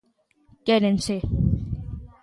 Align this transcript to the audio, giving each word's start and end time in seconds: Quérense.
Quérense. 0.65 1.15